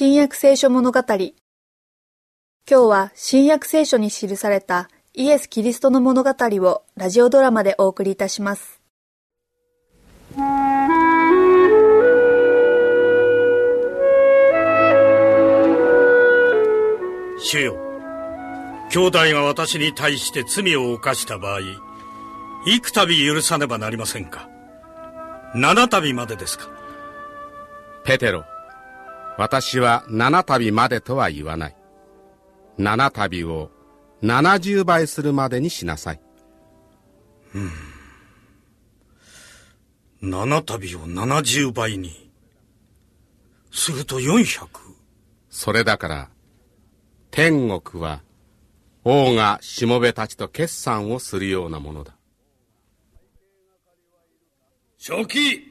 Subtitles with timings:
[0.00, 1.00] 新約聖書物語。
[1.08, 1.32] 今
[2.68, 8.80] 日は新約聖書に記されたイエス・キリストの物語をラジオドラマでお送りいたします。
[17.40, 17.76] 主よ
[18.92, 21.60] 兄弟が私に対して罪を犯した場合
[22.68, 24.48] 幾度許さねばなりませんか。
[25.56, 26.68] 七度までですか。
[28.04, 28.44] ペテロ
[29.38, 31.76] 私は七度までとは言わない。
[32.76, 33.70] 七度を
[34.20, 36.20] 七十倍するまでにしなさい。
[37.54, 37.70] うん。
[40.20, 42.28] 七度を七十倍に。
[43.70, 44.80] すると四百。
[45.48, 46.30] それだから
[47.30, 48.22] 天国は
[49.04, 52.16] 王がしもべたちと決算をするようなものだ。
[54.98, 55.62] 初期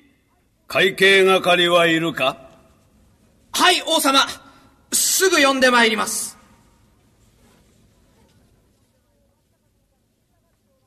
[0.68, 2.47] 会計係はいるか？
[3.60, 4.20] はい王様
[4.92, 6.38] すぐ呼んでまいります。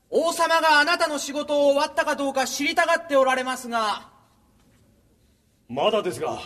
[0.09, 4.07] 王様があなたの仕事を終わったかどうか知りたがっておられますが。
[5.67, 6.39] まだですが。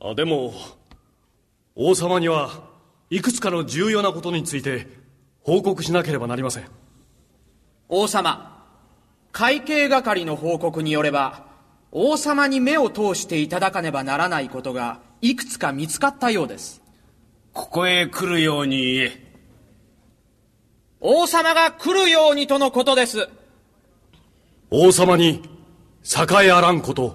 [0.00, 0.54] あでも
[1.74, 2.62] 王様には
[3.10, 4.86] いくつかの重要なことについて
[5.42, 6.68] 報告しなければなりません。
[7.88, 8.64] 王様
[9.32, 11.50] 会計係の報告によれば
[11.94, 16.80] 王様に目を通していただかねばならないことがいくつか見つかったようです。
[17.52, 18.94] ここへ来るように。
[18.94, 19.32] 言え
[21.00, 23.28] 王様が来るようにとのことです。
[24.70, 25.42] 王様に
[26.02, 27.14] 栄えあらんこと。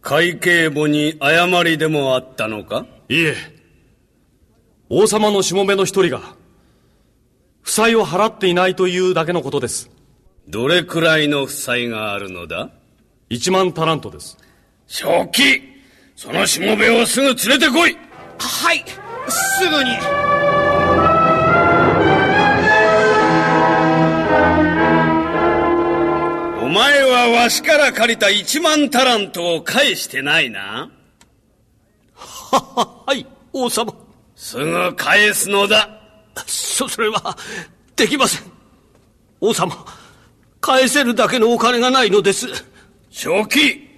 [0.00, 2.86] 会計簿に誤りでもあったのか？
[3.08, 3.34] いえ。
[4.90, 6.36] 王様のしもべの一人が
[7.62, 9.90] 負債を払っていないというだけのことです。
[10.46, 12.70] どれくらいの負債があるのだ？
[13.32, 14.36] 一万タラントです。
[14.86, 15.62] 正気。
[16.14, 17.96] そのしもべをすぐ連れてこい。
[18.38, 18.84] はい。
[19.26, 19.90] すぐに。
[26.62, 30.90] お前はわしから借りた一万タラントを返してないな。
[32.14, 33.26] はははい。
[33.54, 33.94] 王様。
[34.36, 35.88] すぐ返すのだ。
[36.46, 37.38] そそれは
[37.96, 38.52] できません。
[39.40, 39.74] 王様
[40.60, 42.71] 返せるだけのお金がないのです
[43.12, 43.88] 正気。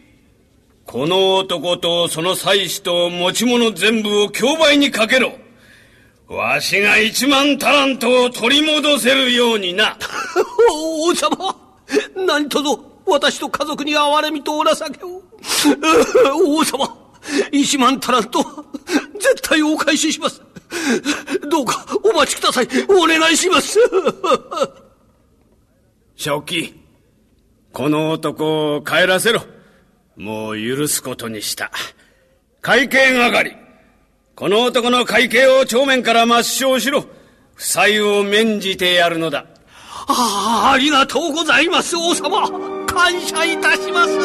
[0.84, 5.32] この男とその妻子と持ち物全部を競売にかけろ。
[6.26, 9.96] わしが一万タラントを取り戻せるようにな。
[10.68, 11.56] 王様
[12.26, 15.22] 何とぞ私と家族に憐れみとお情けを。
[16.58, 17.12] 王様
[17.52, 18.42] 一万タラント
[19.14, 20.42] 絶対お返しします。
[21.48, 22.68] どうかお待ちください。
[22.88, 23.78] お願いします。
[26.16, 26.83] 正気
[27.74, 29.42] この男を帰らせろ。
[30.16, 31.72] もう許すことにした。
[32.60, 33.56] 会計係
[34.36, 37.04] この男の会計を帳面から抹消しろ。
[37.56, 39.46] 負債を免じてやるのだ。
[40.06, 42.48] あありがとうございます王様。
[42.86, 44.18] 感謝いたします。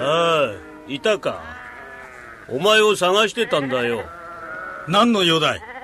[0.00, 0.52] ああ
[0.88, 1.40] いたか。
[2.48, 4.04] お前を探してたんだよ。
[4.88, 5.75] 何の用だい？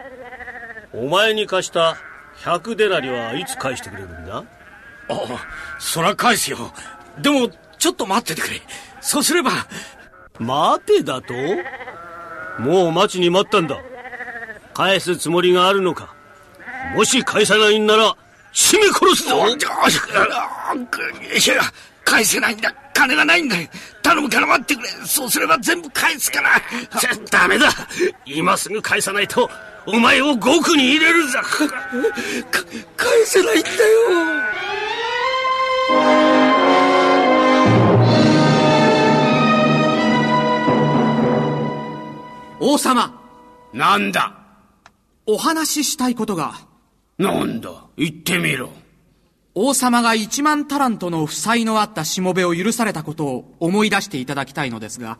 [0.95, 1.97] お前に貸した
[2.45, 4.39] 100デナリはいつ返してくれるんだ？
[4.39, 4.45] あ
[5.79, 6.73] そら返すよ。
[7.21, 7.49] でも
[7.79, 8.61] ちょっと待っててくれ。
[9.01, 9.51] そうすれば。
[10.39, 11.35] 待てだと？
[12.59, 13.79] もう待ちに待ったんだ。
[14.75, 16.15] 返すつもりがあるのか？
[16.95, 18.17] もし返さないんなら
[18.53, 19.37] 締め殺すぞ！
[22.05, 23.57] 返せないんだ金がないんだ
[24.03, 26.61] 頼むから待ってくれそうすれば全部返すから
[27.31, 27.71] ダメだ
[28.27, 29.49] 今すぐ返さないと
[29.85, 31.39] お前を獄に入れるぞ。
[32.97, 33.77] 返せないんだよ。
[42.61, 43.21] 王様。
[43.73, 44.35] なんだ？
[45.27, 46.55] お話ししたいことが。
[47.19, 47.71] なんだ？
[47.97, 48.71] 言ってみろ。
[49.55, 55.19] 王様が一万タラントの負債のあったしもべを許されたことを思い出していただきたいのですが。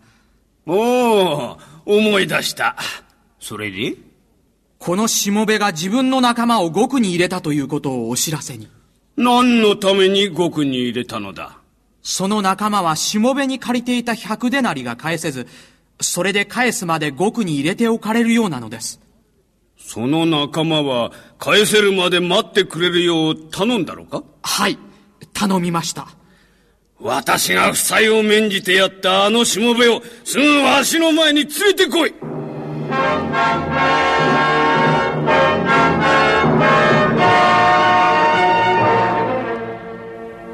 [0.67, 2.77] おお思い出した。
[3.41, 3.97] それで？
[4.85, 8.69] このしもべが自分の仲間を獄に入れたということをお知らせに。
[9.17, 11.57] 何のために獄に入れたのだ？
[12.03, 15.47] その仲間はしもべに借りていた百デナリが返せず
[16.01, 19.01] それで返すまで獄に入れておかれるようなのです。
[19.79, 24.25] その仲間は返せるまで待ってくれるよう頼んだろか？
[24.43, 24.81] はい
[25.33, 26.09] 頼みました。
[26.99, 32.15] 私が負債を免じてやったあのしもべをすぐわしの前に連れてこい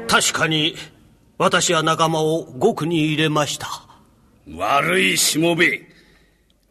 [0.07, 0.75] 確かに
[1.37, 3.67] 私は仲間を獄に入れました。
[4.53, 5.87] 悪いしもべ。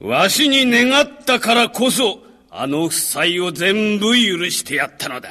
[0.01, 2.19] わしに願ったからこそ
[2.51, 5.31] あの負債を全部許してやったのだ。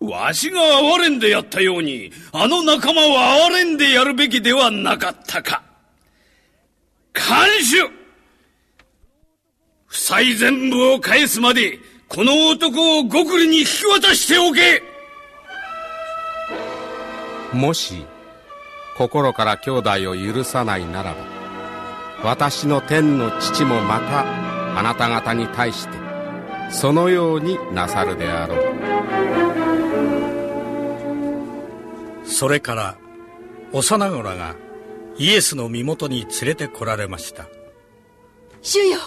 [0.00, 5.62] わしが哀れんでやったようにあの仲間は哀れんでやるべきではなかったか。
[7.12, 7.99] 看守
[10.10, 11.78] 負債全部を返すまで
[12.08, 14.82] この男を獄里に引き渡しておけ。
[17.56, 18.04] もし
[18.96, 21.18] 心から兄弟を許さないならば
[22.24, 25.94] 私の天の父もまたあなた方に対して
[26.70, 28.58] そのようになさるであろう。
[32.24, 32.98] それから
[33.72, 34.56] 幼子らが
[35.18, 37.46] イエスの身元に連れてこられました。
[38.60, 38.98] 主よ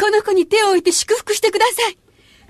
[0.00, 1.98] この子に手を置いて祝福してください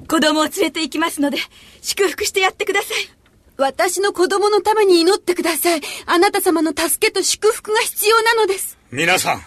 [0.07, 1.39] 子供を連れて行きますので
[1.83, 3.19] 祝福してやってください
[3.59, 5.81] 私の子供のために祈ってください。
[6.07, 8.79] あなた様の助けと祝福が必要なのです。
[8.93, 9.43] 皆さん、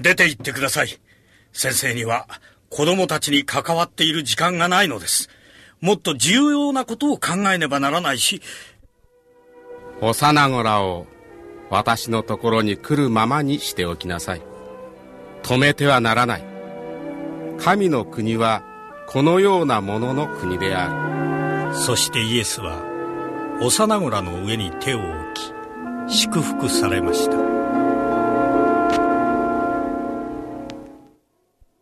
[0.00, 1.00] 出て行ってください。
[1.54, 2.28] 先生には
[2.68, 5.30] 子供たちに関わっている時間がないのです。
[5.80, 8.42] もっと重要なことを考えねばならないし。
[10.02, 11.06] 幼子らを
[11.70, 14.42] 私のところに来るままにしておきなさい。
[15.42, 16.55] 止めてはならない。
[17.58, 18.62] 神の国は
[19.08, 21.06] このようなものの国である。
[21.76, 22.82] そしてイエスは
[23.60, 25.34] 幼子らの上に手を置
[26.08, 27.55] き祝福されました